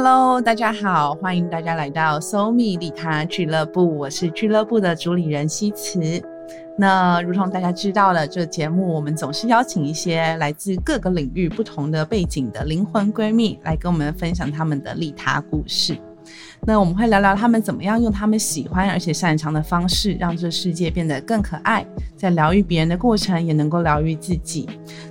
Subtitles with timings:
[0.00, 6.00] Hello，大家好，欢迎大家来到 SoMe 利他俱乐部，我是俱乐部的主理人西慈。
[6.78, 15.98] 那如同大家知道了，这节目我们总是邀请一些来自各个领域不同的背景的灵魂闺蜜来跟我们分享他们的利他故事。
[16.62, 24.68] 那我们会聊聊他们怎么样用他们喜欢而且擅长的方式，让这世界变得更可爱，在疗愈别人的过程也能够疗愈自己。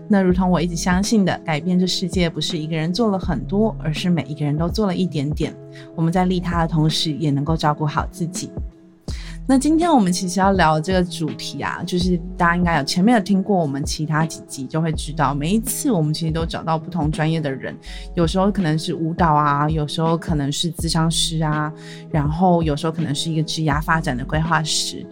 [0.07, 5.53] 那如同我一直相信的，改变这世界不是一个人做了很多，而是每一个人都做了一点点。
[5.95, 8.49] 我们在利他的同时，也能够照顾好自己。
[9.49, 17.73] 那今天我们其实要聊这个主题啊，就是大家应该有前面有听过我们其他几集，就会知道每一次我们其实都找到不同专业的人，
[18.13, 21.71] 有时候可能是舞蹈啊，有时候可能是咨商师啊，
[22.11, 25.05] 然后有时候可能是一个职涯发展的规划师。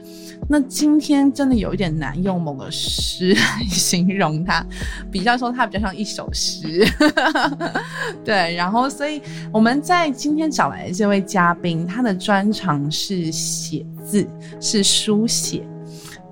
[0.50, 4.64] 那今天真的有一点难用某个诗来形容它，
[5.10, 6.86] 比较说它比较像一首诗，
[8.24, 8.54] 对。
[8.56, 14.26] 然后，所以我们在今天找来的这位嘉宾，他的专长是写字，
[14.62, 15.64] 是书写。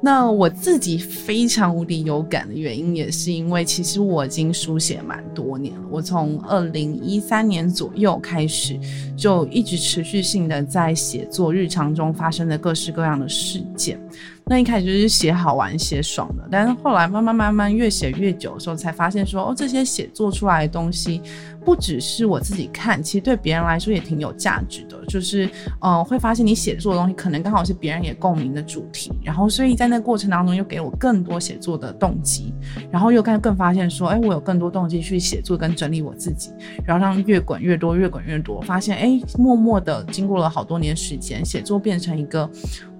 [0.06, 5.82] 那我自己非常无敌有感的原因，也是因为其实我已经书写蛮多年了。
[5.90, 8.78] 我从二零一三年左右开始，
[9.16, 13.98] 就一直持续性的在写作日常中发生的各式各样的事件。
[14.46, 21.22] 那一开始就是写好玩、写爽的，但是后来慢慢慢慢越写越久的时候，才发现说，哦，这些写作出来的东西，
[21.64, 24.98] 不只是我自己看，其实对别人来说也挺有价值的。
[25.08, 25.50] 就是，
[25.82, 32.54] 嗯，会发现你写作的东西，可能刚好是别人也共鸣的主题，然后所以在那过程当中，又给我更多写作的动机，
[32.90, 36.52] 然后又更更发现说，哎，我有更多动机去写作跟整理我自己，
[36.86, 42.50] 然后让越滚越多，越滚越多，发现，哎，默默的经过了好多年时间，写作变成一个。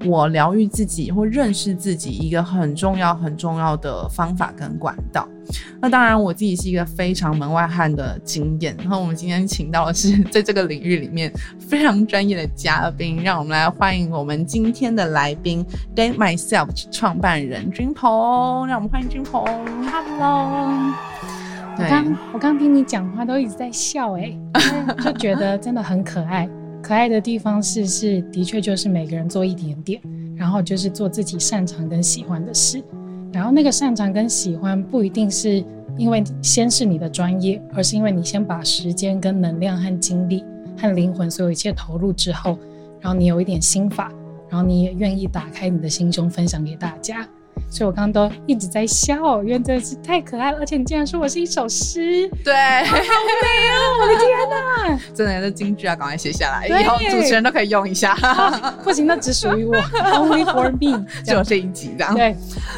[0.06, 5.26] 我疗愈自己或认识自己一个很重要很重要的方法跟管道。
[5.82, 8.76] 那当然，我自己是一个非常门外汉的经验。
[8.80, 15.66] 然后我们今天请到的是 在这个领域里面非常专业的嘉宾，让我们来欢迎我们今天的来宾
[15.96, 18.68] Date Myself 创办人君鹏。
[18.68, 19.44] 让我们欢迎君鹏。
[19.86, 20.94] Hello。
[21.76, 24.38] 我刚我刚听你讲话都一直在笑哎，
[25.04, 26.48] 就觉得真的很可爱。
[26.84, 30.00] 可爱的地方是，是的确就是每个人做一点点，
[30.36, 32.84] 然后就是做自己擅长跟喜欢的事，
[33.34, 35.62] 然后那个擅长跟喜欢不一定是
[35.98, 40.46] 因为先是你的专业，而是因为你先把时间跟能量和精力
[40.78, 42.58] 和灵魂所有一切投入之后，
[43.02, 44.12] 然后你有一点心法，
[44.50, 47.28] 然后你也愿意打开你的心胸分享给大家。
[47.70, 52.54] 所以我刚刚都一直在笑，因为真的是太可爱了，而且你竟然说我是一首诗，对，
[52.86, 53.80] 好美哦！
[54.02, 58.16] 我的天哪，真的是京剧啊，赶快写下来，以后主持人都可以用一下。
[58.84, 59.76] 不行，那只属于我，
[60.14, 62.14] Only for me，只有这一集这样。
[62.14, 62.36] 对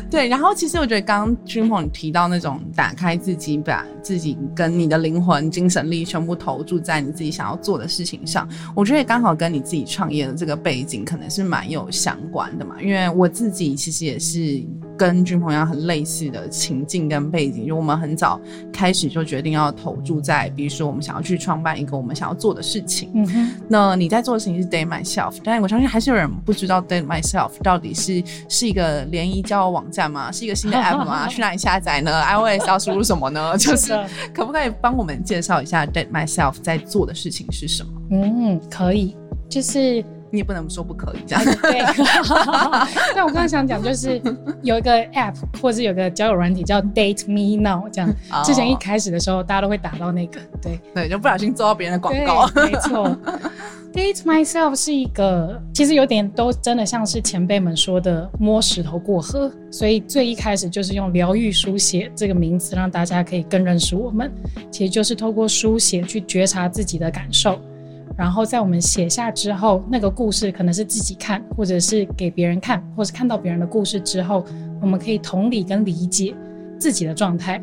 [0.10, 12.82] 对，然后其实我觉得刚刚君鹏提到那种打开自己，把自己跟你的灵魂、精神力全部投注在你自己想要做的事情上，我觉得刚好跟你自己创业的这个背景可能是蛮有相关的嘛。
[12.82, 14.64] 因为我自己其实也是。
[14.98, 18.40] 跟君鹏一样很类似的情境跟背景，就我们很早
[18.72, 23.10] 开始就决定要投注在，比如说我们想要去创办一个我们想要做的事情。
[23.14, 23.52] 嗯哼。
[23.68, 30.32] 那你在做的事情是 Date Myself，但是我相信还是有人不知道 Date Myself 到底是是一个联谊交友网站吗？
[30.32, 31.28] 是一个新的 App 吗？
[31.28, 32.22] 去哪里下载呢？
[32.24, 33.56] iOS 要输入什么呢？
[33.60, 33.92] 就是
[34.34, 37.90] 可不可以帮我们介绍一下 Date Myself 在做的事情是什么？
[38.12, 39.16] 嗯，可以，
[39.50, 40.04] 就是。
[40.32, 41.44] 你也不能说不可以这样。
[41.62, 41.82] 对，
[43.16, 44.22] 但我刚刚想讲就是
[44.64, 48.14] 有一个 app 或者是有个交友软体叫 Date Me Now 这样。
[48.44, 52.48] 之前一开始的时候，大家都会打到那个，对对，就不小心做到别人的广告。
[52.56, 53.18] 没错
[53.94, 64.32] ，Date Myself 是一个，其实有点都真的像是前辈们说的摸石头过河，所以最一开始就是用疗愈书写这个名词，让大家可以更认识我们。
[64.70, 67.60] 其实就是透过书写去觉察自己的感受。
[68.18, 74.46] 然后在我们写下之后，那个故事可能是自己看，或者是给别人看，或是看到别人的故事之后，
[74.82, 76.34] 我们可以同理跟理解
[76.80, 77.62] 自己的状态。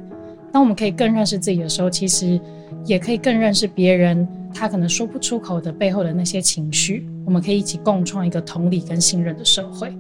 [0.53, 2.39] 当我们可以更认识自己的时候，其实
[2.85, 7.09] 也可以更认识别人，他可能说不出口的背后的那些情绪。
[7.25, 9.91] 我们可以一起共创一个同理跟信任的社会。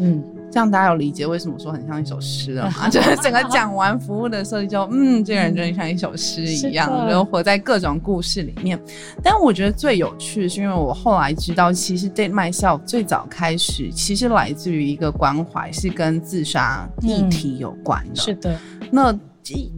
[0.00, 0.22] 嗯。
[0.48, 2.88] 这样大家有理解为什么说很像一首诗了吗？
[2.88, 8.80] 就是整个讲完服务的设计，就嗯，这个人真的像一首诗一样，然后活在各种故事里面。
[9.22, 18.16] 但我觉得最有趣的是，因为我后来知道，其实 Date Myself 最早开始其实来自于一个关怀，是跟自杀议题有关的。
[18.16, 18.58] 是的，
[18.90, 19.18] 那。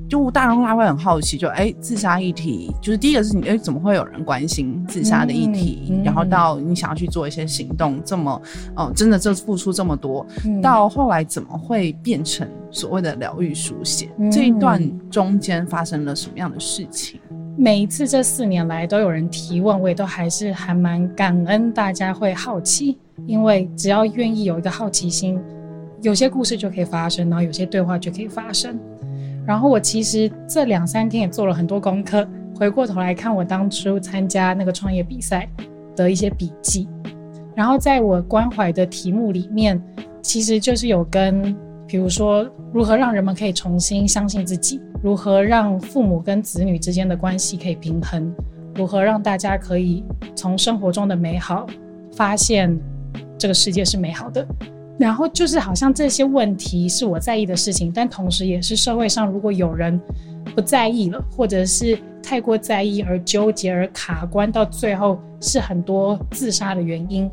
[0.08, 6.00] 就大众他会很好奇，就哎，自杀议题，就是第一个是你哎，怎么会有人关心自杀的议题？
[6.04, 8.40] 然后到你想要去做一些行动，这么
[8.76, 10.24] 哦，真的这付出这么多，
[10.62, 14.08] 到后来怎么会变成所谓的疗愈书写？
[14.30, 14.80] 这一段
[15.10, 17.20] 中间发生了什么样的事情？
[17.56, 25.38] 每一次这四年来都有人提问，我也都还是还蛮感恩大家会好奇，因为只要愿意有一个好奇心，
[26.00, 28.78] 有些故事就可以发生，然后有些对话就可以发生。
[29.48, 35.48] 然后我其实这两三天也做了很多功课，回过头来看我当初参加那个创业比赛
[35.96, 36.86] 的一些笔记，
[37.56, 39.82] 然后在我关怀的题目里面，
[40.20, 41.56] 其实就是有跟。
[41.90, 44.78] 比如说，如何让人们可以重新相信自己？
[45.02, 48.30] 如何让父母跟子女之间的关系可以平衡？
[48.74, 50.04] 如何让大家可以
[50.36, 51.66] 从生活中的美好
[52.12, 52.78] 发现
[53.38, 54.46] 这个世界是美好的？
[54.98, 60.00] 然后就是好像这些问题是我在意的事情，但同时也是社会上如果有人
[60.54, 67.30] 不在意了，或者是太过在意而纠结而卡关，到最后是很多自杀的原因。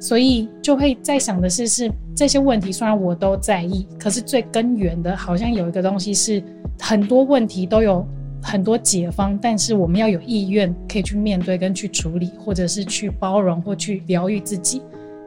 [0.00, 6.42] 所以就会在想的是，是这些问题虽然我都在意，可是最根源的，好像有一个东西是
[6.80, 8.04] 很多问题都有
[8.42, 14.80] 很多解方，但是我们要有意愿可以去面对跟去处理，或者是去包容或去疗愈自己。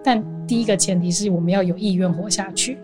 [0.03, 2.77] 但第一个前提是我们要有意愿活下去。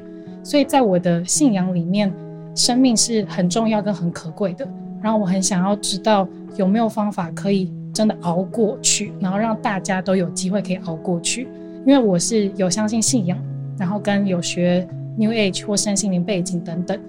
[0.44, 2.12] 所以在我的信仰里面，
[2.56, 4.68] 生命是很重要跟很可贵的。
[5.02, 11.48] 然后我很想要知道有没有方法可以真的熬过去，然后让大家都有机会可以熬过去。
[11.86, 13.38] 因为我是有相信信仰，
[13.78, 14.86] 然后跟有学
[15.18, 17.00] New Age 或身心灵背景等等，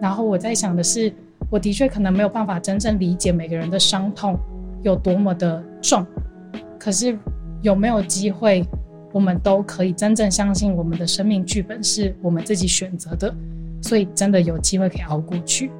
[0.00, 1.12] 然后我在想的是，
[1.50, 4.36] 我的确可能没有办法真正理解每个人的伤痛
[4.82, 6.06] 有多么的重，
[6.78, 7.18] 可是
[7.62, 8.64] 有没有机会，
[9.12, 13.34] 我们都可以真正相信我们的生命剧本是我们自己选择的，
[13.82, 15.70] 所以真的有机会可以熬过去。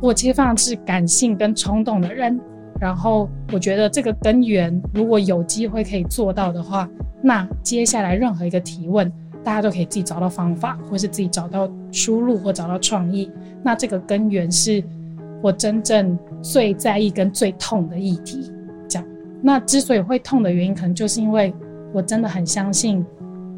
[0.00, 2.38] 我其实非常是感性跟冲动的人。
[2.80, 6.88] 然后我觉得这个根源，如果有机会可以做到的话，
[7.20, 9.12] 那接下来任何一个提问，
[9.42, 13.28] 大家都可以自己找到方法，或是自己找到出路，或找到创意。
[13.64, 14.80] 那这个根源是
[15.42, 18.52] 我真正最在意跟最痛的议题。
[18.88, 19.08] 这样，
[19.42, 21.52] 那之所以会痛的原因，可能就是因为
[21.92, 23.04] 我真的很相信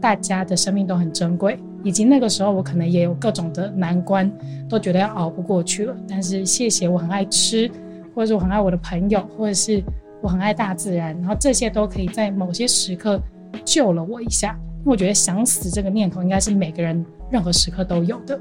[0.00, 4.30] 大家的生命都很珍贵，以及那个时候我可能也有各种的难关，
[4.68, 5.96] 都觉得要熬不过去了。
[6.08, 7.70] 但是谢谢，我很爱吃。
[8.12, 9.80] 或者是我很爱我的朋友，或者是
[10.20, 13.18] 我很爱大自然，然后这些都可以在某些时刻
[13.64, 14.58] 救了我一下。
[14.80, 18.38] 因为我觉得想死这个念头应该是每个人任何时刻都有的，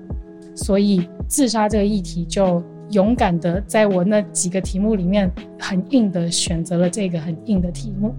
[0.56, 8.16] 所以自杀这个议题就勇敢的在我那几个题目里面很硬的选择了这个很硬的题目，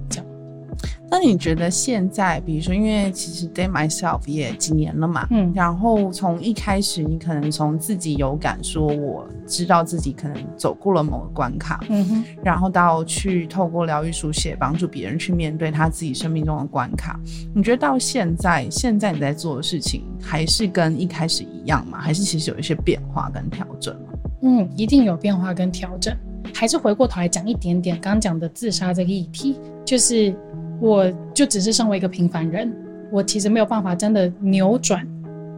[1.12, 17.18] 那你觉得现在，比如说，因为其实 Day Myself 也几年了嘛，嗯，然后从一开始，你可能从自己有感，说我知道自己可能走过了某个关卡，嗯哼，然后到去透过疗愈书写，帮助别人去面对他自己生命中的关卡。
[17.52, 21.98] 你觉得到现在，现在你在做的事情还是跟一开始一样吗？
[22.00, 23.98] 还是其实有一些变化跟调整？
[24.42, 26.16] 嗯，一定有变化跟调整。
[26.54, 30.32] 还是回过头来讲一点点，刚刚讲的自杀这个议题，就是。
[30.80, 32.74] 我就只是身为一个平凡人，
[33.12, 35.06] 我其实没有办法真的扭转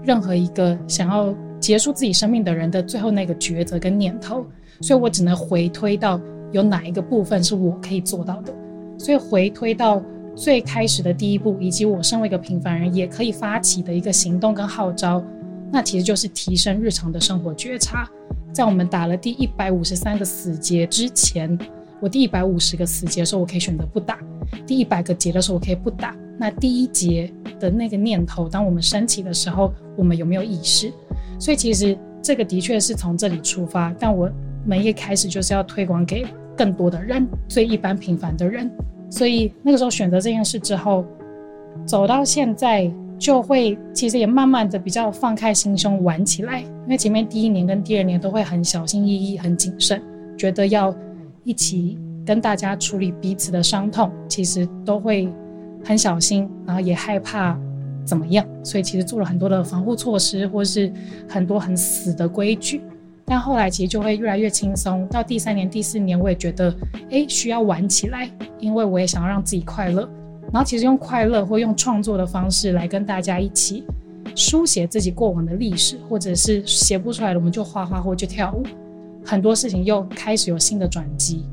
[0.03, 4.45] 任何一个想要结束自己生命的人的最后那个抉择跟念头，
[4.81, 6.21] 所以我只能回推到
[6.51, 8.53] 有哪一个部分是我可以做到的，
[8.99, 10.03] 所以回推到
[10.35, 15.23] 最开始的第一步，以及我身为一个平凡人也可以发起的一个行动跟号召，
[15.71, 18.09] 那其实就是提升日常的生活觉察。
[18.53, 21.57] 在我们打了第一百五十三个死结之前。
[22.03, 24.17] 我第一百五十个死结的时候，我可以选择不打；
[24.67, 26.17] 第一百个结的时候，我可以不打。
[26.37, 30.93] 那第一节的那个念头，当我们升起的时候，我们有没有意识？
[31.39, 33.95] 所以其实这个的确是从这里出发。
[34.01, 34.29] 但我
[34.67, 38.69] 们一开始就是要推广给更多的人，最一般平凡的人。
[39.09, 41.05] 所以那个时候选择这件事之后，
[41.87, 46.63] 走到现在就会其实也慢慢的比较放开心胸玩起来。
[46.63, 50.03] 因为前面第一年跟第二年都会很小心翼翼、很谨慎，
[50.37, 50.93] 觉得要。
[51.45, 55.29] 一起跟大家处理彼此的伤痛，其实都会
[55.85, 57.59] 很小心，然后也害怕
[58.05, 60.93] 怎么样，所以其实做了很多的防护措施，或是
[61.29, 62.81] 很多很死的规矩。
[63.25, 65.07] 但后来其实就会越来越轻松。
[65.09, 66.75] 到第三年、第四年，我也觉得，
[67.11, 70.09] 哎，需要玩起来，因为我也想要让自己快乐。
[70.53, 73.85] 然后其实用快乐或用创作的方式来跟大家一起
[74.35, 78.63] 书写自己过往的历史，或者是写不出来的，我们就画画或就跳舞。
[79.25, 81.45] 很多事情又开始有新的转机。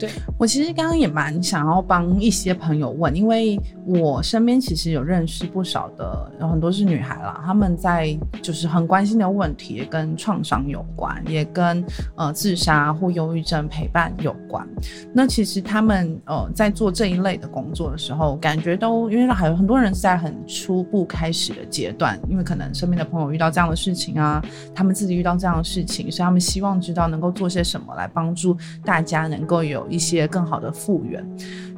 [0.00, 11.84] 对我其实刚刚也蛮想要帮一些朋友问，因为我身边其实有认识不少的，有很多是女孩啦，他们在就是很关心的问题，跟创伤有关，也跟
[12.16, 14.66] 呃自杀或忧郁症陪伴有关。
[15.12, 24.42] 那其实他们呃在做这一类的工作的时候，感觉都因为还有很多人是在很初步开始的阶段，因为可能身边的朋友遇到这样的事情啊，
[24.74, 29.89] 他们自己遇到这样的事情，所以他们希望知道能够做些什么来帮助大家能够有。
[29.90, 31.26] 一些更好的复原。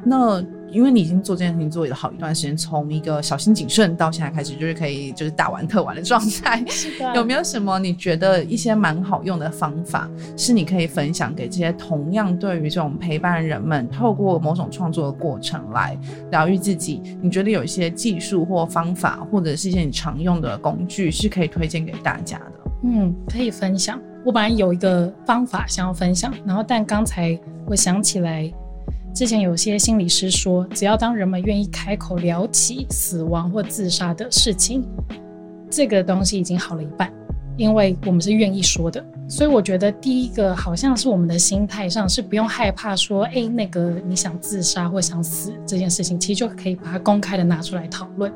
[0.05, 6.65] 那因为你已经做这件事情做了好一段时间，从一个小心谨慎到现在开始就是可以就是大玩特玩的状态，
[7.15, 15.97] 有没有什么你觉得一些蛮好用的方法，是你可以分享给这些同样对于这种陪伴人们透过某种创作的过程来
[16.31, 17.01] 疗愈自己？
[17.21, 22.71] 你觉得有一些技术或方法，或者是一些你常用的工具，是可以推荐给大家的？
[22.83, 24.01] 嗯，可以分享。
[24.23, 28.51] 我本来有一个方法想要分享，然后但刚才我想起来。
[29.13, 34.83] 之前有些心理师说，只要当人们愿意开口聊起死亡或自杀的事情，
[35.69, 37.13] 这个东西已经好了一半，
[37.55, 39.05] 因为我们是愿意说的。
[39.29, 48.33] 所以我觉得第一个好像是我们的心态上是不用害怕说，哎，那个你想自杀或想死这件事情，其实就可以把它公开的拿出来讨论。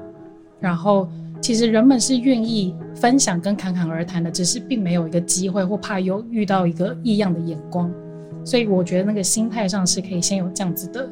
[0.59, 1.09] 然后
[1.41, 7.91] 其实人们是愿意分享跟侃侃而谈的，只是并没有一个机会或怕有遇到一个异样的眼光。
[8.43, 11.09] 所以我觉得那个心态上是可以先有这样子的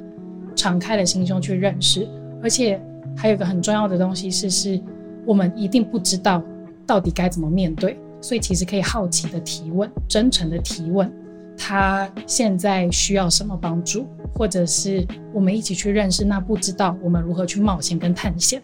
[0.55, 2.07] 敞开的心胸去认识，
[2.41, 2.81] 而且
[3.15, 4.81] 还有一个很重要的东西是，是
[5.25, 6.41] 我们一定不知道
[6.85, 11.11] 到底该怎么面对，所以其实可以好奇的提问，真诚的提问，
[11.57, 18.61] 他现在需要什么帮助，或者是我们一起去认识那不知道我们如何去冒险跟探险。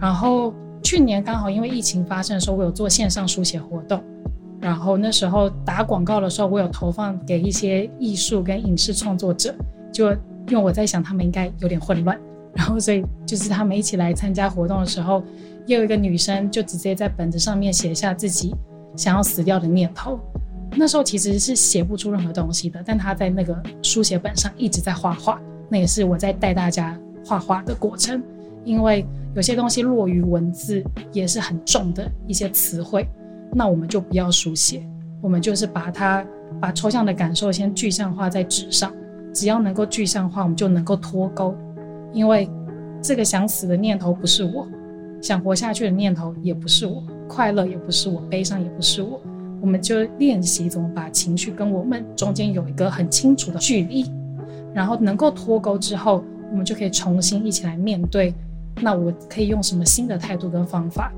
[0.00, 0.52] 然后
[0.82, 4.02] 去年刚好因为疫情发生的时候，我有做线上书写活动。
[4.60, 9.54] 然后那时候打广告的时候，我有投放给一些艺术跟影视创作者，
[9.90, 10.10] 就
[10.48, 12.18] 因为我在想他们应该有点混乱，
[12.54, 15.22] 然后所以就是他们一起来参加活动的时候，
[15.66, 18.54] 又有一个女生就直接在本子上面写下自己
[18.96, 20.20] 想要死掉的念头。
[20.76, 28.22] 那时候其实是写不出任何东西的，但她在那个书写本上一直在画画，那也是我在带大家画画的过程，
[28.62, 30.82] 因为有些东西落于文字
[31.12, 33.06] 也是很重的一些词汇。
[33.52, 34.82] 那我们就不要书写，
[35.20, 36.24] 我们就是把它
[36.60, 38.92] 把抽象的感受先具象化在纸上。
[39.32, 41.54] 只要能够具象化，我们就能够脱钩。
[42.12, 42.48] 因为
[43.00, 44.66] 这个想死的念头不是我，
[45.22, 49.20] 想活下去的念头也不是我，快乐也不是我，悲伤也不是我。
[49.60, 54.10] 我们就练习怎么把情绪跟我们中间有一个很清楚的距离，
[54.74, 58.34] 然后能够脱钩之后，我们就可以重新一起来面对。
[58.76, 61.12] 那我可以用什么新的态度跟方法？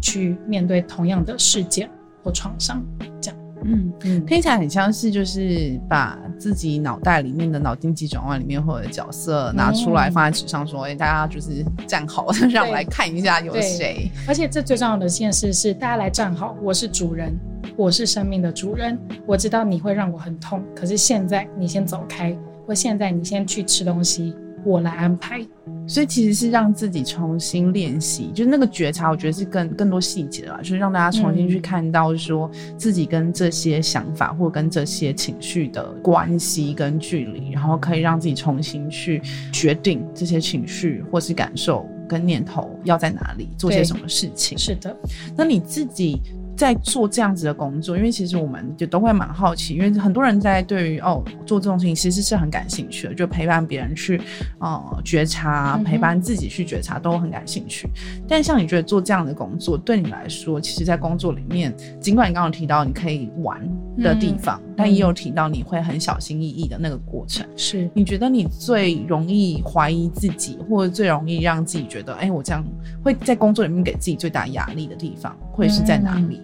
[0.00, 1.90] 去面对同样的事件
[2.22, 2.80] 或创伤，
[3.20, 14.08] 这样，嗯嗯，听起来很像是就是把自己脑袋里面的脑筋急转弯里面或者角色拿出来放在纸上，说，哎，大家就是站好， 让我来看一下有谁。
[14.28, 17.36] 而且这最重要的一件事是，大家来站好，我是主人，
[17.76, 18.96] 我是生命的主人，
[19.26, 22.38] 我知道你会让我很痛，可是现在你先走开，
[22.68, 25.46] 或现在你先去吃东西，我来安排。
[25.86, 39.22] 所以其实是让自己重新练习，就是那个觉察，我觉得是更更多细节了，就是让大家重新去看到，说自己跟这些想法或跟这些情绪的关系跟距离，然后可以让自己重新去
[39.52, 44.58] 决定这些情绪或是感受跟念头要在哪里做些什么事情。
[44.58, 44.94] 是的，
[45.36, 46.20] 那你自己。
[46.58, 54.20] 在做这样子的工作，因为其实我们就都会蛮好奇，因为很多人在对于哦做这种事情其实是很感兴趣的，就陪伴别人去
[54.58, 57.88] 呃觉察，陪伴自己去觉察都很感兴趣。
[58.26, 63.60] 但像你觉得做这样的工作对你来说，其实，在工作里面，尽管你刚刚提到你可以玩
[63.96, 67.46] 的地方，但也有提到你会很小心翼翼的那个过程。
[67.56, 72.64] 是你觉得你最容易怀疑自己，或者最容易让自己觉得，哎，我这样
[73.00, 76.42] 会在工作里面给自己最大压力的地方，会是在哪里？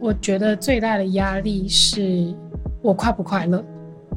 [0.00, 2.34] 我觉得最大的压力是
[2.82, 3.64] 我快不快乐，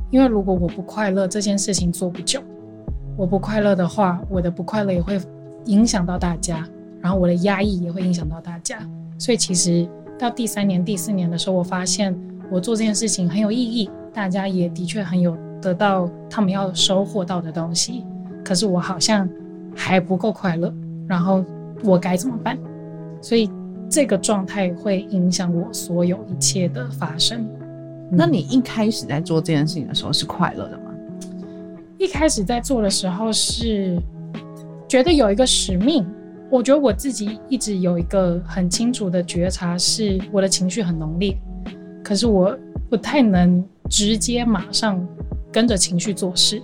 [0.10, 2.42] 因为如果我不快乐，这件事情做不久。
[3.16, 5.20] 我不快乐的话，我的不快乐也会
[5.66, 6.68] 影响到大家，
[7.02, 8.80] 然后我的压抑也会影响到大家。
[9.18, 9.88] 所以其实
[10.20, 12.14] 到第三年、第四年的时候，我发现
[12.52, 18.04] 我做这件事情很有意义，大家也的确很有得到他们要收获到的东西。
[18.44, 19.28] 可是我好像
[19.74, 20.74] 还不够快乐，
[21.08, 21.44] 然后
[21.84, 22.58] 我该怎么办？
[23.22, 23.50] 所以。
[23.90, 27.48] 这个状态会影响我所有一切的发生。
[28.12, 30.84] 那你一开始在做这件事情的时候是快乐的吗？
[31.98, 33.98] 一开始在做的时候是
[34.88, 36.06] 觉得有一个使命。
[36.50, 41.36] 我觉得我自己一直有一个很清楚的觉察，是我的情绪很浓烈，
[42.02, 42.58] 可是我
[42.90, 45.06] 不太能直接马上
[45.52, 46.62] 跟着情绪做事，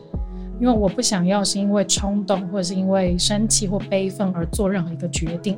[0.57, 5.57] 因为我不想要是因为冲动或者是因为生气或悲愤而做任何一个决定。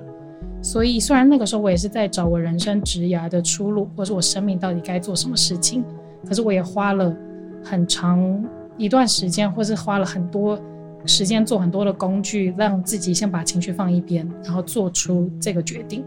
[0.65, 5.83] 所以，虽然那个时候我也是在找我人生职涯的出路，或者我生命到底该做什么事情，
[6.27, 7.15] 可是我也花了
[7.63, 8.43] 很长
[8.75, 10.59] 一段时间，或是花了很多
[11.05, 16.03] 时间做很多的工具，让自己先把情绪放一边，然后做出这个决定。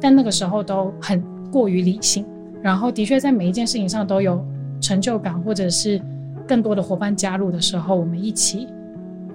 [0.00, 1.22] 但那个时候都很
[1.52, 2.26] 过于理性，
[2.60, 4.44] 然后的确在每一件事情上都有
[4.80, 6.02] 成就感，或者是
[6.48, 8.66] 更多的伙伴加入的时候，我们一起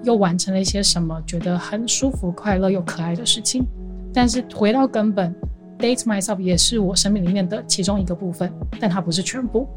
[0.02, 3.64] 又完成了一些什么，觉得很舒服、快乐又可爱的事情。
[4.12, 5.34] 但是回到根本
[5.78, 9.68] ，date myself 也是我生命里面的其中一个部分，但它不是全部。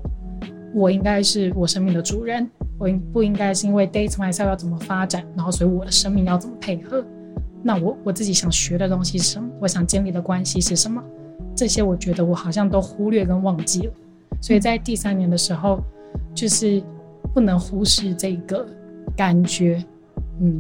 [0.74, 2.50] 我应该是我生命的主人，
[2.80, 7.06] 我应不应该是因为 date myself 要怎么发展，然后所以我的生命要怎么配合？
[7.62, 9.48] 那我我自己想学的东西是什么？
[9.60, 11.02] 我想建立的关系是什么？
[11.56, 13.94] 这些我觉得我好像都忽略跟忘记了。
[14.42, 15.80] 所以在第三年的时候，
[16.34, 16.82] 就是
[17.34, 18.66] 不能忽视这个
[19.16, 19.84] 感觉，
[20.42, 20.60] 嗯。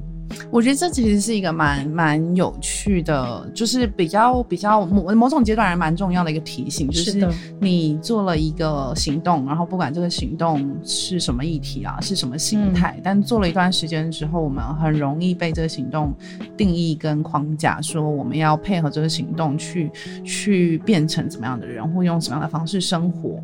[0.51, 7.27] 我觉得这其实是一个蛮蛮有趣的，就是比较比较某某种阶段还蛮重要的一个提醒，就是
[7.59, 16.13] 你做了一个行动，然后不管这个行动是什么议题啊，是什么形态，但做了一段时间之后，我们很容易被这个行动
[16.57, 19.91] 定义跟框架，说我们要配合这个行动去
[20.23, 23.39] 去变成怎么样的人，或用什么样的方式生活。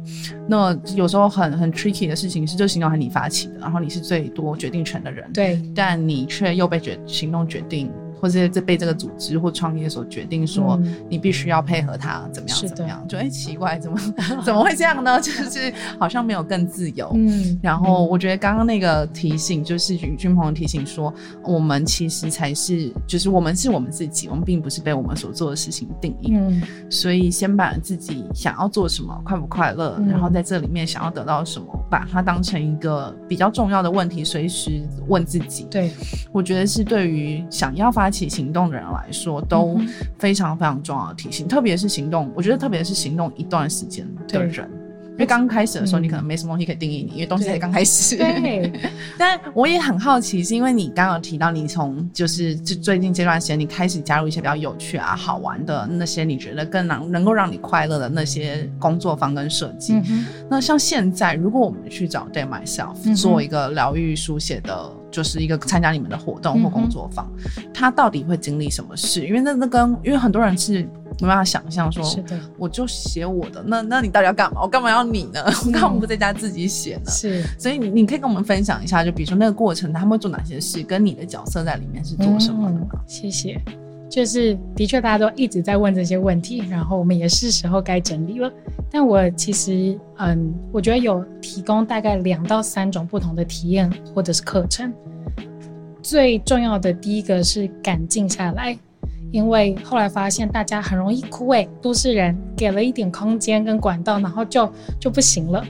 [0.48, 6.79] 那有时候很很 tricky 的事情是，这个行动还是你发起的，然后你是最多决定权的人，对，但你却又被。
[6.80, 7.92] 决行动决定。
[8.20, 13.06] 或者这被这个组织或创业所决定，说你必须要配合他，怎么样怎么样？
[13.08, 13.98] 就哎奇怪，怎么
[14.44, 15.20] 怎么会这样呢？
[15.22, 17.12] 就是好像没有更自由。
[17.16, 26.32] 嗯，然后我觉得刚刚那个提醒，就是君君朋友提醒说，我们其实才是，就是我们是我们自己，我们并不是被我们所做的事情定义。
[26.34, 35.68] 嗯，所以先把自己想要做什么，快不快乐，然后在这里面想要得到什么，把它当成一个比较重要的问题，随时问自己。
[35.70, 35.92] 对，
[36.32, 39.80] 我觉得是对于想要发起行动的人来说都
[40.18, 44.70] 非常非常重要的提醒，特别是行动，我觉得特别是行动一段时间的人，
[45.12, 48.18] 因为刚开始的时候你可能没什么东西可以定义你，因为东西才刚开始。
[48.18, 48.72] 对，
[49.18, 60.02] 但我也很好奇，是因为你刚刚提到你从就是最近这段时间你开始加入一些比较有趣啊、好玩的那些，你觉得更能能够让你快乐的那些工作坊跟设计。
[60.50, 64.99] 那像现在，如果我们去找 Day Myself 做一个疗愈书写的。
[65.12, 67.30] 就是一个参加你们的活动或工作坊，
[67.74, 69.26] 他到底会经历什么事？
[69.26, 70.82] 因为那那跟因为很多人是
[71.20, 74.62] 没办法想象说，是的，我就写我的，那那你到底要干嘛？
[74.62, 75.44] 我干嘛要你呢？
[75.66, 77.12] 我干嘛不在家自己写呢？
[77.12, 82.88] 是，所以你你可以跟我们分享一下，就比如说那个过程，他们会做哪些事，跟你的角色在里面是做什么的吗？
[83.08, 83.62] 谢谢。
[84.10, 88.52] 就是的确，大家都一直在问这些问题，然后我们也是时候该整理了。
[88.90, 94.92] 但我其实，嗯，我觉得有提供大概两到三种不同的体验或者是课程。
[96.02, 98.76] 最重要的第一个是敢静下来，
[99.32, 104.68] 因为后来发现大家很容易枯萎，都市人给了一点空间跟管道，然后就
[105.00, 105.64] 就不行了。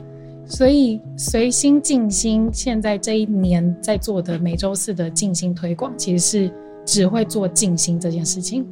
[0.46, 6.54] 所以随心静心，现在这一年在做的每周四的静心推广，其实是。
[6.90, 8.66] 只会做静心这件事情，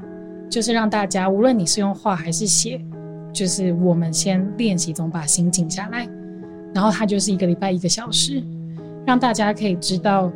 [0.49, 2.83] 就是让大家，无论你是用画还是写，
[3.31, 6.09] 就是我们先练习，总把心静下来。
[6.73, 8.43] 然后它就是一个礼拜一个小时，
[9.05, 10.31] 让大家可以知道，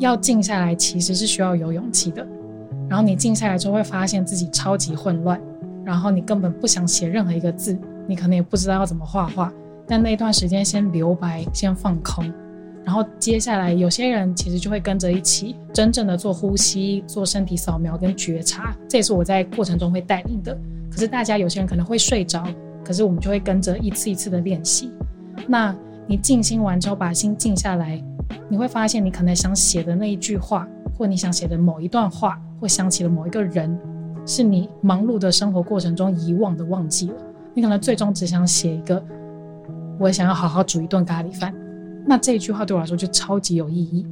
[0.00, 2.26] 要静下来其实是需要有勇气的。
[2.88, 5.40] 然后你静下来之后，会发现自己超级混乱，
[5.84, 9.52] 然后你根本不想写任何一个字，你可能也不知道要怎么画画。
[9.86, 12.28] 但那段时间先留白，先放空。
[12.88, 20.56] 然后接下来，有些人其实就会跟着一起，真正的做呼吸、做身体扫描跟觉察，这也是我在过程中会带领的。
[20.90, 22.48] 可是大家有些人可能会睡着，
[22.82, 24.90] 可是我们就会跟着一次一次的练习。
[25.46, 28.02] 那你静心完之后，把心静下来，
[28.48, 33.78] 你会发现你可能想写的那一句话，或你想写的某一段话，或想起了某一个人，
[34.24, 37.16] 是你忙碌的生活过程中遗忘的、忘记了。
[37.52, 39.04] 你可能最终只想写一个，
[40.00, 41.54] 我想要好好煮一顿咖喱饭。
[42.08, 44.06] 那这一句话对我来说就超级有意义，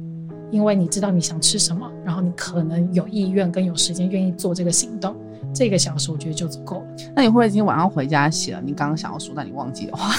[0.51, 5.15] 因为你知道你想吃什么，然后你可能有意愿跟有时间愿意做这个行动，
[5.51, 6.85] 这个小时我觉得就足够了。
[7.15, 10.13] 那你会不会今天晚上回家写了你刚刚想要说但你忘记的话？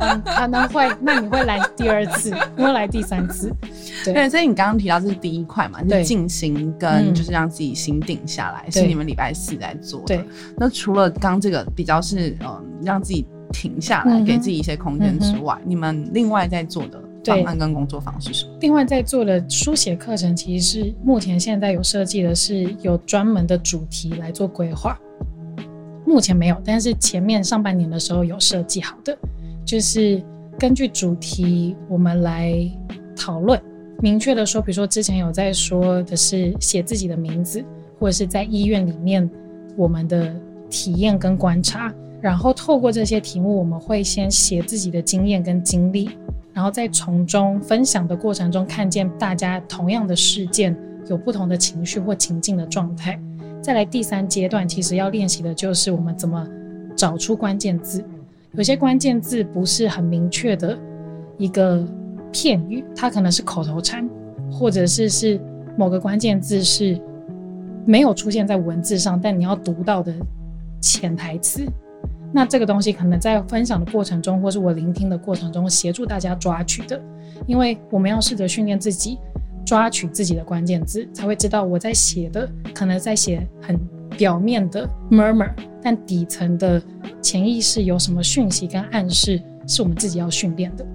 [0.00, 0.94] 嗯，可能会。
[1.00, 3.50] 那你会来第二次，你会来第三次？
[4.04, 10.06] 对，所以你刚刚提到这是第一块嘛，是静心跟就是让自己心定下来，是你们礼拜四在做的。
[10.06, 10.24] 对。
[10.56, 13.26] 那除了刚这个比较是嗯让自己。
[13.52, 18.52] 停下来，给自己一些空间之外，你们另外在做的方案跟工作方式是什么？
[18.60, 24.98] 另外在做的书写课程，其实是目前现在有设计的，是有专门的主题来做规划。
[26.06, 29.16] 目前没有，但是前面上半年的时候有设计好的，
[29.64, 30.22] 就是
[30.58, 32.70] 根据主题我们来
[33.14, 33.60] 讨论。
[34.00, 37.62] 明确的说，比如说之前有在说的是写自己的名字，
[37.98, 39.28] 或者是在医院里面
[39.76, 40.34] 我们的
[40.70, 41.92] 体验跟观察。
[42.20, 46.10] 然后透过这些题目，我们会先写自己的经验跟经历，
[46.52, 50.76] 然后在从中分享的过程中，看见大家同样的事件
[51.08, 53.20] 有不同的情绪或情境的状态。
[53.62, 56.46] 再来第三阶段，其实要练习的就是我们怎么
[56.96, 58.04] 找出关键字。
[58.52, 60.76] 有些关键字不是很明确的
[61.36, 61.86] 一个
[62.32, 64.08] 片语，它可能是口头禅，
[64.50, 65.40] 或者是是
[65.76, 66.98] 某个关键字是
[67.84, 70.12] 没有出现在文字上，但你要读到的
[70.80, 71.64] 潜台词。
[72.32, 77.00] 那这个东西可能在分享的过程中，或是我聆听的过程中，协助大家抓取的，
[77.46, 79.18] 因为我们要试着训练自己
[79.64, 83.78] 抓取自己的关键字，才会知道我在写的可能在写很
[84.16, 85.50] 表面的 murmur，
[85.82, 86.82] 但底层的
[87.22, 90.86] 潜意识有什么讯息跟暗示，是我们自己要训练的。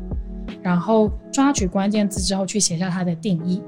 [0.61, 3.61] 然后抓取关键字之后，去写下它的定义，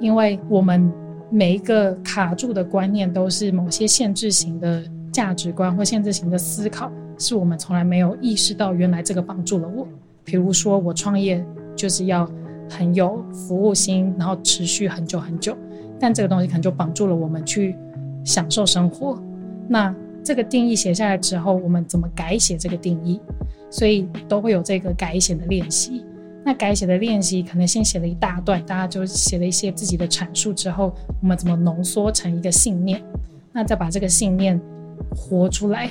[0.00, 0.92] 因为我们
[1.30, 4.82] 每一个卡住的观念都是某些限制型的
[5.12, 6.90] 价值观或限制型的思考。
[7.18, 9.86] 是我们从来没有意识到，原来这个帮助了我。
[10.24, 11.44] 比如说，我创业
[11.74, 12.28] 就是要
[12.70, 15.56] 很有服务心，然后持续很久很久。
[15.98, 17.76] 但这个东西可能就帮助了我们去
[18.24, 19.20] 享受生活。
[19.68, 19.94] 那
[20.24, 23.20] 这个定义写下来之后，我们怎么改写这个定义？
[23.70, 26.04] 所以都会有这个改写的练习。
[26.44, 33.00] 那改写的练习可能先写了一大段，大家就写了一些自己的阐述之后，我们怎么浓缩成一个信念？
[33.52, 34.60] 那再把这个信念
[35.14, 35.88] 活出来。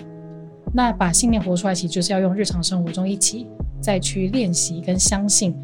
[0.73, 3.47] 那把信念活出来，其实就是要用日常生活中一起
[3.79, 5.55] 再去练习跟相信。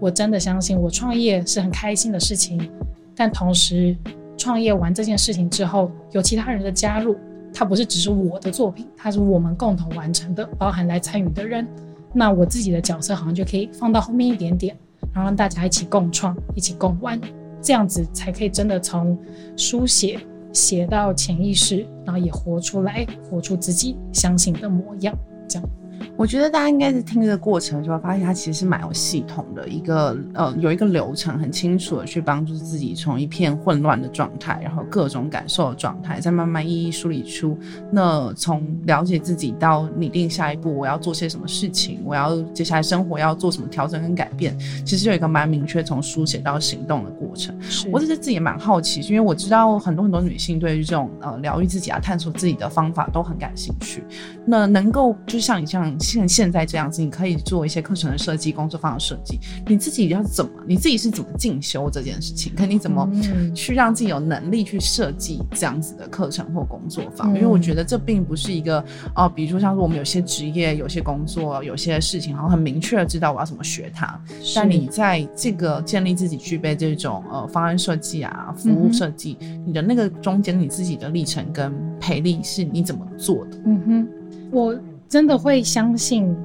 [0.00, 2.70] 我真的相信，我创业是很开心的事情。
[3.14, 3.96] 但同时，
[4.36, 7.16] 创业完这件事情之后，有其他人的加入，
[7.52, 11.66] 它不是只是我的作品，它是我们共同完成的，包含来参与的人。
[12.12, 14.76] 那我自己的角色好像就可以放到后面一点点，
[15.12, 17.20] 然后让大家一起共创，一起共玩，
[17.60, 19.18] 这样子才可以真的从
[19.56, 20.18] 书写。
[20.52, 25.16] 写到潜意识，然后也活出来，活出自己相信的模样，
[25.48, 25.68] 这样。
[26.16, 37.56] 我觉得大家应该是听这个过程，的时候发现它其实是蛮有系统的一个，呃，有一个流程，很清楚的去帮助自己从一片混乱的状态，然后各种感受的状态，再慢慢一一梳理出，
[37.90, 47.56] 那从了解自己到拟定下一步我要做些什么事情，我要接下来生活要做什么调整跟改变，其实有一个蛮明确从书写到行动的过程。
[47.90, 54.04] 我只是自己也蛮好奇，因为我知道很多很多女性对于这种呃疗愈自己啊、探索自己的方法都很感兴趣，
[54.44, 55.87] 那能够就像你这样。
[56.00, 59.38] 现现在这样子，你可以做一些课程的设计、工作坊的设计。
[59.66, 60.50] 你自己要怎么？
[60.66, 62.52] 你自己是怎么进修这件事情？
[62.54, 63.08] 看你怎么
[63.54, 67.28] 去让自己有能力去设计这样子的课程或工作坊。
[67.34, 74.20] 因为我觉得这并不是一个哦，比如说像是我们有些职业、有些工作、有些事情，然后很明确的知道我要怎么学它。
[74.54, 83.58] 但你在这个建立自己具备这种呃方案设计啊、服务设计，你的那个中间你自己的历程跟培力是你怎么做的？
[83.66, 84.08] 嗯哼，
[84.50, 84.78] 我。
[85.08, 86.36] 真的会相信，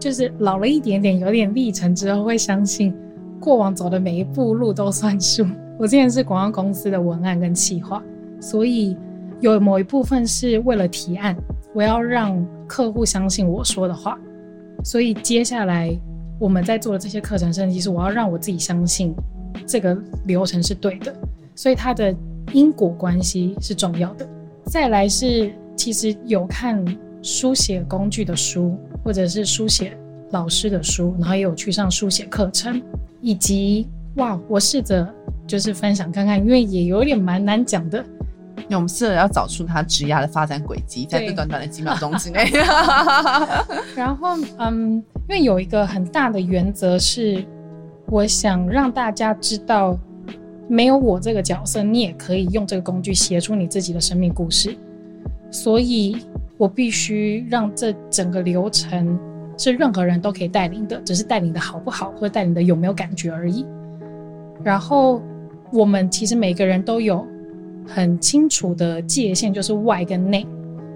[0.00, 2.94] 就是老了一点点，有点历程之后，会相信
[3.38, 5.44] 过往走的每一步路都算数。
[5.78, 8.02] 我之前是广告公司的文案跟企划，
[8.40, 8.96] 所以
[9.40, 11.36] 有某一部分是为了提案，
[11.74, 14.18] 我要让客户相信我说的话。
[14.82, 15.94] 所以接下来
[16.38, 19.14] 我们在做的这些课程设计，是我要让我自己相信
[19.66, 21.14] 这个流程是对的。
[21.54, 22.14] 所以它的
[22.52, 24.26] 因果关系是重要的。
[24.64, 26.82] 再来是其实有看。
[27.26, 29.98] 书写工具的书，或者是书写
[30.30, 32.80] 老师的书，然后也有去上书写课程，
[33.20, 35.12] 以及哇，我试着
[35.44, 38.04] 就是分享看看，因为也有点蛮难讲的。
[38.68, 42.48] 那我们试着要找出他职涯的发展轨迹，在这短短的几秒钟之内。
[43.96, 47.44] 然后，嗯，因为有一个很大的原则是，
[48.06, 49.98] 我想让大家知道，
[50.68, 54.76] 没有我这个角色，你也可以用这个工具写出你自己的生命故事。
[55.50, 56.18] 所以。
[56.58, 59.18] 我必须让这整个流程
[59.58, 63.66] 是任何人都可以带领的，只是带领的好不好，或者带领的有没有感觉而已。
[64.62, 65.20] 然后
[65.70, 67.26] 我们其实每个人都有
[67.86, 70.46] 很清楚的界限，就是外跟内。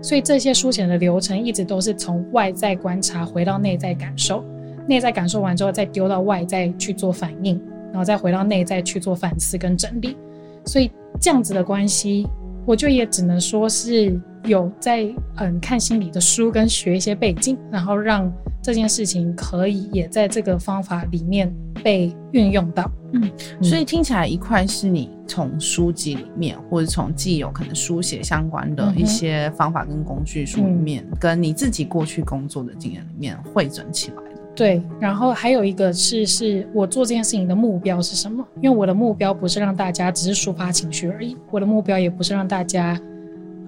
[0.02, 4.42] 所以这些书写的流程一直都是从外在观察回到内在感受，
[4.88, 7.60] 内在感受完之后再丢到外在去做反应，
[7.92, 10.16] 然后再回到内在去做反思跟整理。
[10.64, 12.26] 所以这样子的关系，
[12.64, 14.18] 我就也只能说是。
[14.44, 22.90] 有在嗯看心理的书跟学一些背景，然后让这件事情可以也在这个方法里面被运用到。
[23.12, 23.28] 嗯，
[23.62, 34.40] 所以听起来一块是你从书籍里面，或者从既有可能书写相关的一些方法跟工具书里面，跟你自己过去工作的经验里面汇整起来的。
[34.54, 38.46] 对，然后还有一个是，是我做这件事情的目标是什么？
[38.60, 43.00] 因为我的目标不是让大家只是抒发情绪而已，我的目标也不是让大家。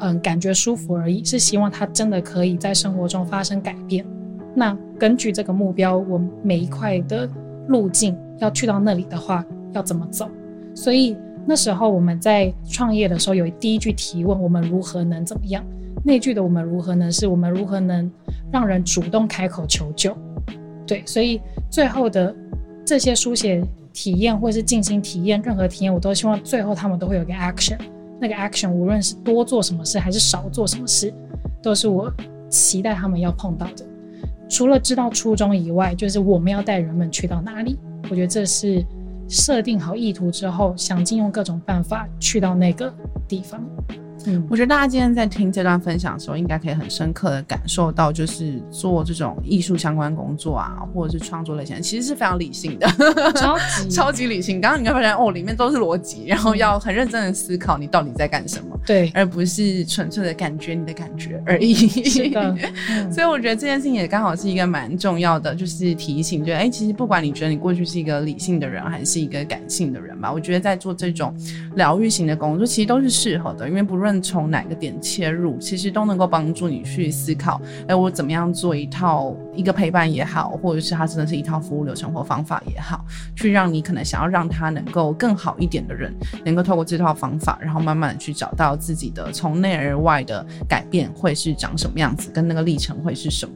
[0.02, 4.04] 嗯，感觉舒服而已，是希望他真的可以在生活中发生改变。
[4.54, 7.28] 那根据这个目标，我每一块的
[7.68, 10.28] 路径要去到那里的话，要怎么走？
[10.74, 15.64] 所以那时候我们在创业的时候，有第一句提问：我们如何能怎么样？
[16.04, 18.10] 那句的我们如何能，是我们如何能
[18.50, 20.16] 让人主动开口求救？
[20.86, 22.34] 对，所以最后的。
[22.84, 23.62] 这些书写
[23.92, 27.78] 体验或是静心体验，任何体验，我都希望最后他们都会有个 action。
[28.22, 31.12] 那个 action 无论是多做什么事还是少做什么事，
[31.61, 32.08] 都是我
[32.48, 33.85] 期待他们要碰到的。
[34.48, 37.76] 除了知道初衷以外，就是我们要带人们去到哪里。
[38.04, 38.80] 我觉得这是
[39.28, 42.94] 设定好意图之后，想尽用各种办法去到那个
[43.26, 43.61] 地方。
[44.26, 52.87] 嗯，我觉得大家今天在听这段分享的时候，应该可以很深刻的感受到，就是做这种艺术相关工作啊，或者是创作类型，其实是非常理性的，
[53.35, 54.61] 超级 超级理性。
[54.61, 61.75] 刚刚你会发现哦，里面都是逻辑，然后要很认真的思考你到底在干什么，对，而不是纯粹的感觉你的感觉而已。
[61.75, 62.57] 是的，
[63.12, 71.35] 所以我觉得这件事情也刚好是一个蛮重要的，就是提醒，就哎，其实不管你觉得你过去是一个理性的人，还是一个感性的人吧，我觉得在做这种
[71.77, 83.05] 疗愈型的工作，其实都是适合的，因为不论从哪个点切入，其实都能够帮助你去思考，哎，我怎么样做一套一个陪伴也好，或者是它真的是一套服务流程或方法也好，
[83.37, 86.12] 去让你可能想要让他能够更好一点的人，
[86.45, 93.54] 能够透过这套方法，然后慢慢的去找到自己的从内而外的改变会是长什么样子，跟那个历程会是什么。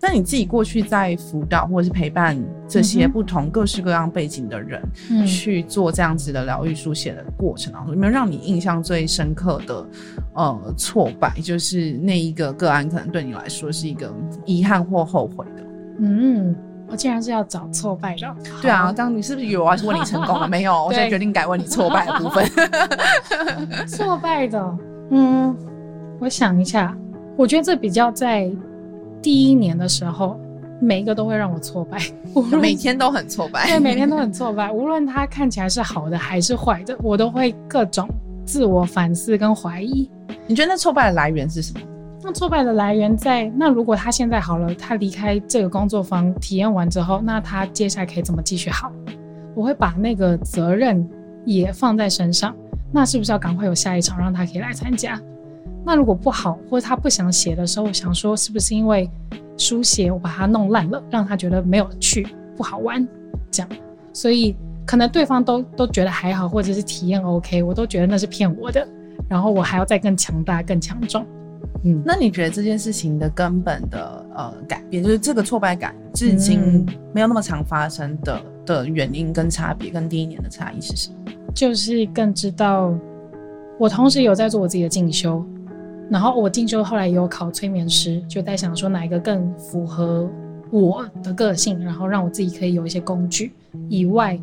[0.00, 2.36] 那你自己过去在辅导或者是陪伴
[2.68, 4.82] 这些不同各式各样背景的人
[5.24, 9.86] 去做这样子的疗愈书写的过程当中，有没有让你印象最深刻的
[10.34, 11.32] 呃挫败？
[11.40, 14.12] 就是那一个个案可能对你来说是一个
[14.44, 15.62] 遗憾或后悔的？
[16.00, 16.54] 嗯，
[16.92, 18.36] 我竟然是要找挫败的。
[18.60, 20.72] 对啊，当你是不是以为我要问你成功了没有？
[20.86, 22.46] 我现在决定改问你挫败的部分。
[23.88, 24.78] 挫败的，
[25.10, 25.56] 嗯，
[26.20, 26.96] 我想一下，
[27.36, 28.48] 我觉得这比较在。
[29.22, 30.36] 第一年的时候，
[30.80, 31.96] 每一个都会让我挫败，
[32.60, 33.64] 每天都很挫败。
[33.68, 34.68] 对，每天都很挫败。
[34.72, 38.08] 无论他看起来是好的还是坏的，我都会各种
[38.44, 40.10] 自我反思跟怀疑。
[40.48, 41.80] 你觉得那挫败的来源是什么？
[42.24, 48.92] 那挫败的来源在那，如果他现在好了，他离开这个工作坊体验完之后，那他接下来可以怎么继续好？
[49.54, 51.04] 我会把那个责任
[51.44, 52.54] 也放在身上。
[52.92, 55.20] 那是不是要赶快有下一场，让他可以来参加？
[55.84, 59.10] 那如果不好，或者他不想写的时候，想说是不是因为
[59.56, 63.04] 书写我把它弄烂了，让他觉得没有趣、不好玩，
[63.50, 63.68] 这样，
[64.12, 64.54] 所以
[64.86, 68.86] 可能对方都都觉得还好，或者是体验 OK，我都觉得那是骗我的，
[69.28, 71.26] 然后我还要再更强大、更强壮。
[71.84, 81.32] 嗯，那你觉得这件事情的根本的呃改变，就是这个挫败感至今没有那么常发生的的原因跟差别，跟第一年的差异是什么？
[81.54, 82.94] 就是更知道，
[83.78, 85.44] 我同时有在做我自己的进修。
[86.10, 90.28] 然后我进修后来也有考催眠师，就在想说哪一个更符合
[90.70, 93.52] 我的个性，然后让我自己可以有一些工具。
[93.88, 94.38] 以外，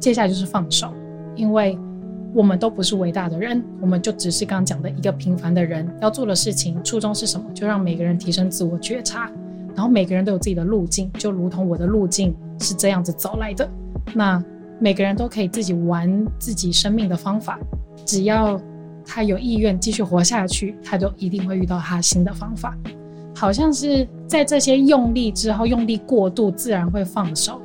[0.00, 0.90] 接下来就是放手，
[1.36, 1.78] 因为
[2.34, 5.88] 我们都不是伟大的人，我们就只是刚讲的一个平凡的人。
[6.00, 7.44] 要做的事情初衷是什么？
[7.52, 9.30] 就让每个人提升自我觉察，
[9.74, 13.68] 然后每个人都有自己的路径，就如同我的路径是这样子走来的。
[14.14, 14.42] 那
[14.78, 17.58] 每个人都可以自己玩自己生命的方法，
[18.04, 18.60] 只要。
[19.04, 22.78] 他有意愿继续活下去，他就一定会遇到他新的方法。
[23.34, 27.60] 好像是在这些用力之后，用力过度，自然会放手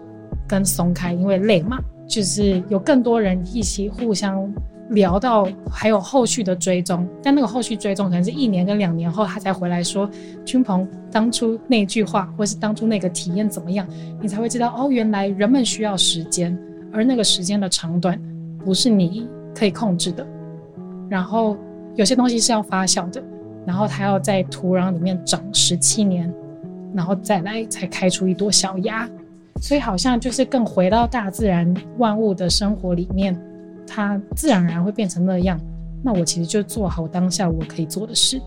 [0.48, 1.78] 跟松开，因为累嘛。
[2.08, 4.52] 就是有更多人一起互相
[4.92, 7.06] 聊到，还有后续的追踪。
[7.22, 10.10] 但那个后续追踪可能是一年跟两年后，他才回来说
[10.46, 13.86] ：“君鹏当初那句话，或是当初那个体验怎么样？”
[14.22, 16.58] 你才会知道哦，原来人们需要时间，
[16.94, 18.18] 而那个时间的长短
[18.64, 20.26] 不是你可以控制的。
[21.10, 21.58] 然后
[21.96, 23.22] 有些东西是要发酵的，
[23.66, 26.34] 然后它要在土壤里面长十七年，
[26.94, 29.10] 然后再来才开出一朵小芽，
[29.62, 33.38] 所以好像就是更回到大自然万物的生活里面，
[33.88, 35.60] 它自然而然会变成那样。
[36.04, 38.40] 那我其实就做好当下我可以做的事。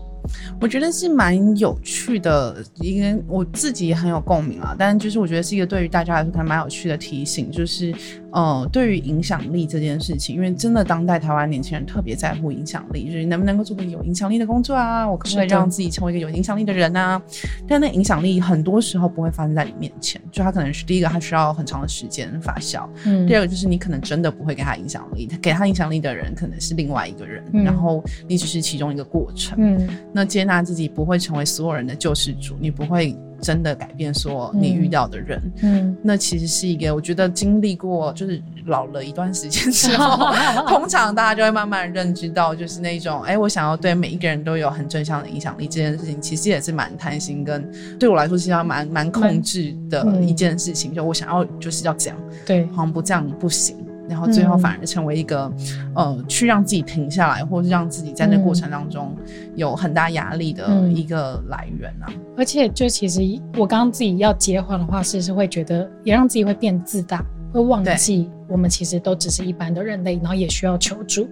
[0.59, 4.75] 我觉得是蛮有趣的，一个我自己也很有共鸣啊。
[4.77, 7.93] 但就是我觉得是一个对于大家来说还蛮有趣的提醒，就是
[8.31, 15.09] 呃，对于影响力这件事情，因为真的当代台湾年轻人特别在乎影响力，就是能不能够做个有影响力的工作啊？
[15.09, 17.21] 我可不可以让自己成为一个有影响力的人啊？
[17.67, 29.89] 但那影响力很多时候不会发生在你面前，就他可能是第一个，他需要很长的时间发酵；，嗯，第二个就是你可能真的不会给他影响力，他给他影响力的人可能是另外一个人，然后你只是其中一个过程，嗯。
[30.13, 35.41] 那接纳自己不会成为所有人的救世主，你不会真的改变说你遇到的人。
[35.63, 40.31] 嗯，那其实是一个，我觉得经历过就是老了一段时间之后，
[40.67, 50.93] 通常大家就会慢慢认知到，就是那种哎，我想要对每一个人都有很正向的影响力这件事情，其实也是蛮贪心，跟对我来说是要蛮蛮控制的一件事情。
[50.93, 53.75] 就我想要就是要这样，对，好像不这样不行。
[54.11, 55.49] 然后最后反而成为一个，
[55.95, 59.15] 呃，去让自己停下来，或是让自己在那过程当中
[59.55, 62.11] 有很大压力的一个来源啊。
[62.35, 63.21] 而且就其实
[63.57, 71.25] 我刚刚自己要结婚的话，是是会觉得也让自己会变自大，会忘记我们其实都只是一般的人类，然后也需要求助。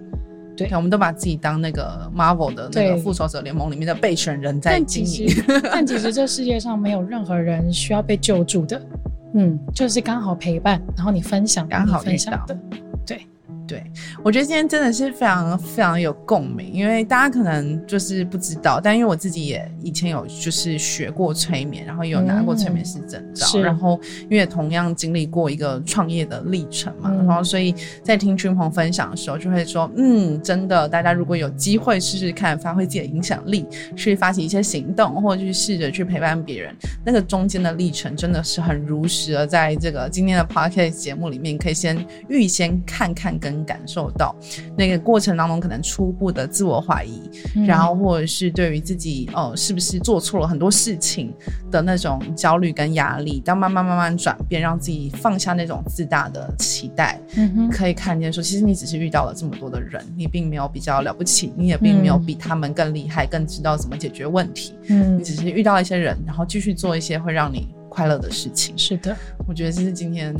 [0.56, 5.28] 对，我们都把自己当那个 Marvel 的那个复仇者联盟里面的备选人在经营。
[5.64, 8.80] 但其实这世界上没有任何人需要被救助的。
[9.34, 12.58] 嗯，就是刚好陪伴，然后你分享，刚好分享的。
[13.06, 13.26] 对，
[14.22, 41.96] 我觉得今天真的是非常非常有共鸣，因为大家可能就是不知道，但因为我自己也以前有就是学过催眠，然后也有拿过催眠师证照，然后因为同样经历过一个创业的历程嘛，然后所以在听君鹏分享的时候，就会说，嗯，真的，大家如果有机会试试看，发挥自己的影响力，去发起一些行动，或者去试着去陪伴别人，那个中间的历程真的是很如实的，在这个今天的 podcast 节目里面，可以先
[42.28, 43.59] 预先看看跟。
[43.64, 44.34] 感受到
[44.76, 47.20] 那个过程当中可能初步的自我怀疑，
[47.66, 51.32] 然后或者是对于自己哦是不是做错了很多事情
[51.70, 57.20] 的那种焦虑跟压力，到慢慢慢慢转变，让自己放下那种自大的期待，
[57.70, 64.74] 可以看见说，其实你只是遇到了这么多的人，你并没有比较了不起，你也并没有比他们更厉害，更知道怎么解决问题。
[64.88, 68.76] 嗯，你只是遇到一些人，然后继续做一些会让你快乐的事情。
[68.76, 70.34] 是的，我觉得这是今天。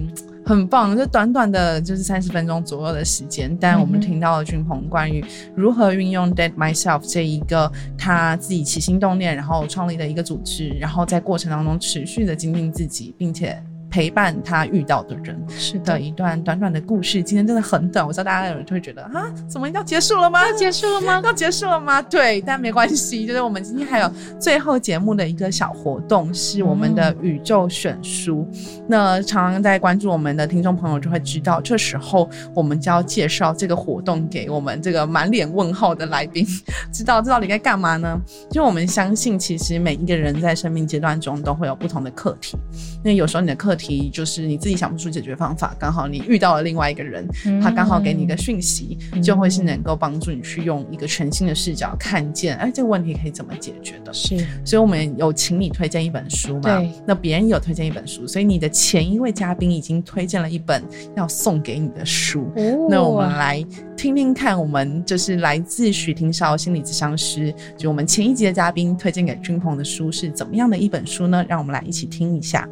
[0.51, 13.63] 很棒，这短短的就是三十分钟左右的时间，但我们听到了俊鹏关于如何运用 Dead Myself 这一个他自己起心动念，然后创立的一个组织，然后在过程当中持续的精进自己，并且。
[13.91, 17.21] 陪伴他遇到的人是的一段短短的故事。
[17.23, 20.47] 今天真的很短，我知道大家有人就会觉得啊，怎么要结束了吗？
[20.47, 21.21] 要结束了吗？
[21.25, 22.01] 要结束了吗？
[22.01, 28.49] 对，但没关系，就是我们今天还有最后节目的一个小活动，是我们的宇宙选书。
[28.87, 36.47] 那常常在关注我们的听众朋友就会知道，这时候我们就要介绍这个活动给我们这个满脸问号的来宾，
[36.93, 38.21] 知道这到底该干嘛呢？
[38.53, 42.57] 就我们相信，其实每一个人在生命阶段中都会有不同的课题，
[43.03, 43.77] 那有时候你的课。
[43.81, 47.27] 题就是你自己想不出解决方法，刚好你遇到了另外一个人，
[47.63, 54.13] 他刚好给你一个讯息，就会是能够帮助你去用一个全新的视角看见，哎，这个问题可以怎么解决的？
[54.13, 56.63] 是，所以我们有请你推荐一本书嘛？
[56.63, 60.85] 对，那别人有推荐一本书，所以你的前一位嘉宾已经推荐了一本
[61.17, 62.51] 要送给你的书。
[62.89, 63.65] 那我们来
[63.97, 71.45] 听听看，我们就是来自许廷少心理咨商师，就我们前一集的嘉宾推荐给君鹏的书是怎么样的一本书呢？
[71.49, 72.69] 让我们来一起听一下。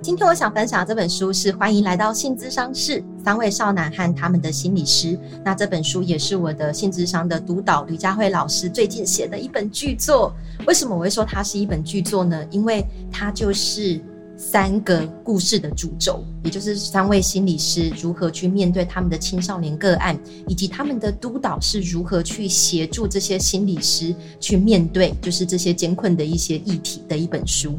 [0.00, 5.18] 今天我想分享这本书是《欢迎来到性智商室》，三位少男和他们的心理师。
[5.44, 10.32] 那这本书也是我的性智商的督导吕佳慧老师最近写的一本巨作。
[10.68, 12.46] 为什么我会说它是一本巨作呢？
[12.48, 14.00] 因为它就是
[14.36, 27.76] 三个故事的主轴，也就是三位心理师如何去面对他们的青少年个案，以及他们的督导是如何去协助这些心理师去面对，就是这些艰困的一些议题的一本书。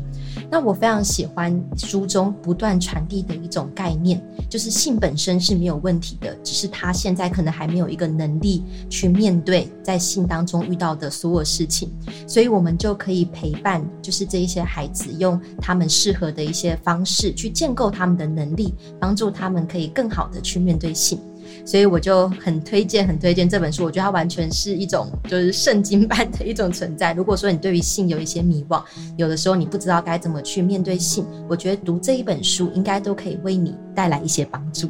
[0.50, 11.89] 那我非常喜欢书中不断传递的一种概念，就是性本身是没有问题的，只是他现在可能还没有一个能力去面对在性当中遇到的所有事情，
[12.28, 21.20] 所以我们就可以陪伴，就是这一些孩子用他们适合的一些方式去建构他们的能力，帮助他们可以更好的去面对性。
[21.65, 23.84] 所以我就很推荐，很推荐这本书。
[23.84, 27.13] 我觉得它完全是一种就是圣经般的一种存在。
[27.13, 28.84] 如果说你对于性有一些迷惘，
[29.17, 34.89] 有的时候你不知道该怎么去面对性，我觉得读这一本书应该都可以为你带来一些帮助。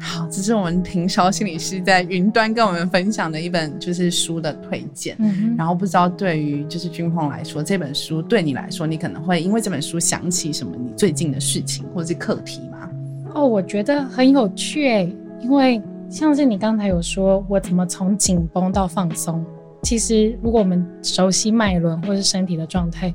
[0.00, 5.16] 好，这是我们平烧心理师在云端跟我们分享的一本就是书的推荐。
[5.18, 12.88] 嗯，然后不知道对于就是君鹏来说，这本书对你来说，你可能会因为这本书想起什么你最近的事情或者是课题吗？
[13.34, 15.82] 哦，我觉得很有趣诶，因为。
[16.10, 19.44] 像是你刚才有说，我怎么从紧绷到放松？
[19.82, 23.12] 其实，如果我们熟悉脉轮或是身体的状态，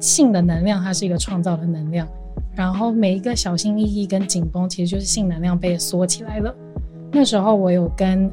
[0.00, 2.08] 性的能量它是一个创造的能量，
[2.56, 6.54] 然后每一个小心翼翼跟紧绷，其实就是性能量被缩起来了。
[7.12, 8.30] 那时候我有跟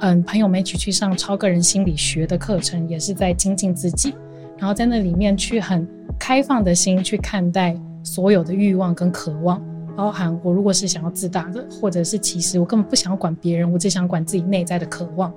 [0.00, 4.12] 嗯朋友们一起去上超个人心理学的课程，也是在精进自己，
[4.58, 5.86] 然后在那里面去很
[6.18, 9.62] 开放的心去看待所有的欲望跟渴望。
[9.96, 15.32] 包含我如果是想要自大的，或者是其实我根本不想要管别人，我只想管自己内在的渴望，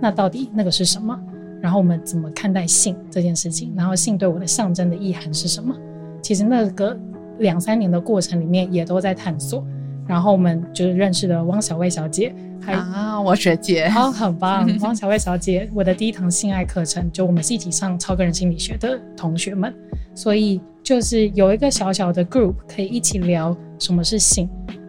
[0.00, 1.18] 那到底那个是什么？
[1.60, 3.72] 然后我们怎么看待性这件事情？
[3.74, 5.74] 然后性对我的象征的意涵是什么？
[6.20, 6.96] 其实那个
[7.38, 9.64] 两三年的过程里面也都在探索。
[10.06, 12.34] 然后我们就是认识了汪小薇小姐，
[12.72, 19.74] 啊，我学姐，好，很棒，汪小薇小姐，我的第一堂性爱课程，就我们是一起上超个人心理学的同学们，
[20.14, 20.60] 所以。
[20.84, 24.46] 就是有一个小小的 group 可以一起聊什么是性，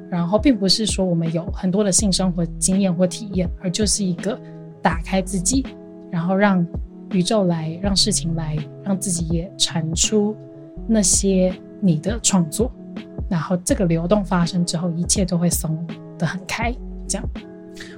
[0.10, 4.38] 然后并不是说我们有很多的性生活经验或体验，而就是一个
[4.82, 5.66] 打开自己，
[6.12, 6.68] 然后让
[7.12, 10.36] 宇宙来，让事情来，让自己也产出
[10.86, 12.70] 那些你的创作。
[13.30, 16.76] 然后这个流动发生之后，一切都会松得很开，
[17.08, 17.26] 这样。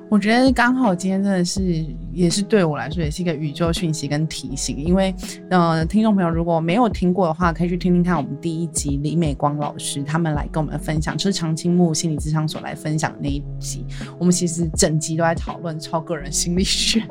[0.10, 5.14] 我觉得刚好今天真的是，也是对我来说也是一个宇宙讯息跟提醒，因为
[5.50, 13.86] 呃，听众朋友如果没有听过的话，可以去听听看我们第一集李美光老师他们来跟我们分享，就是常青木心理智商所来分享的那一集，
[14.18, 17.04] 我们其实整集都在讨论超个人心理学，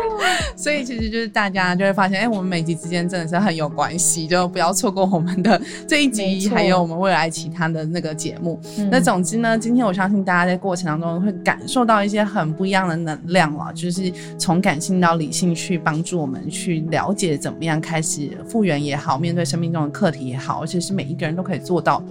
[0.54, 8.60] 所以其实就是大家就会发现，哎，我们每集之间真的是很有关系，就不要错过我们的这一集，还有我们未来其他的那个节目。
[8.90, 12.22] 那总之呢，今天我相信大家在过程当中会感受到一些。
[12.34, 22.06] 很不一样的能量了，就是从感性到理性去帮助我们去了解怎么样开始复原也好，面对生命中的课题也好，而且是每一个人都可以做到的。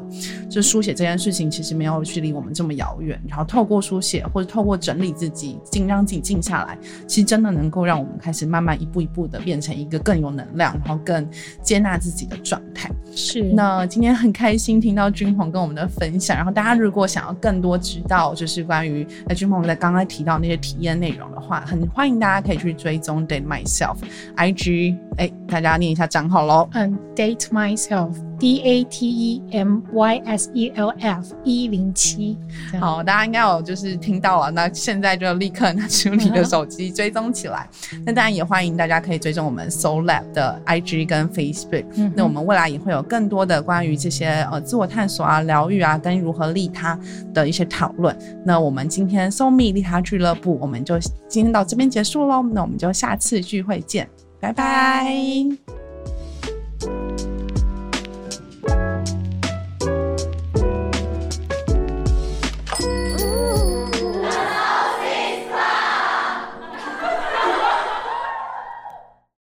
[0.49, 3.19] 就书写这件事情，其实没有距离我们这么遥远。
[3.28, 11.28] 然后透过书写或者透过整理自己，静让自己静下来，其实真的能够让我们开始慢慢一步一步的变成一个更有能量，然后更
[11.63, 12.89] 接纳自己的状态。
[13.15, 13.41] 是。
[13.41, 16.38] 那今天很开心听到君鹏跟我们的分享。
[16.38, 20.03] 然后大家如果想要更多知道，就是关于那君鹏在刚刚。
[20.14, 26.70] 提到那些体验内容的话，很欢迎大家可以去追踪 Date Myself，IG，哎，大家念一下账号喽。
[26.74, 32.38] 嗯，Date Myself，D A T E M Y S E L F 一零七。
[32.80, 37.68] 好，大家应该有就是听到了，那现在就立刻拿出你的手机追踪起来。
[38.05, 41.86] 那当然也欢迎大家可以追踪我们 Soul Lab 的 IG 跟 Facebook。
[42.16, 46.99] 那我们未来也会有更多的关于这些呃自我探索啊、疗愈啊，跟如何利他
[47.34, 48.16] 的一些讨论。
[48.45, 50.03] 那我们今天 Soul Me 利他。
[50.03, 50.99] 俱乐部，我们就
[51.30, 52.43] 今天到这边结束喽。
[52.51, 54.05] 那我们就下次聚会见，
[54.43, 55.82] 拜拜。